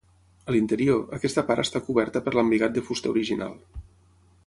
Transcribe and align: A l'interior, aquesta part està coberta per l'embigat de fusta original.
A 0.45 0.53
l'interior, 0.55 1.03
aquesta 1.17 1.45
part 1.51 1.65
està 1.65 1.83
coberta 1.91 2.25
per 2.29 2.35
l'embigat 2.39 2.77
de 2.79 2.87
fusta 2.91 3.13
original. 3.15 3.57